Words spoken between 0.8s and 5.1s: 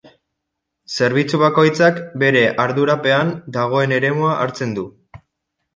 Zerbitzu bakoitzak bere ardurapean dagoen eremua hartzen du.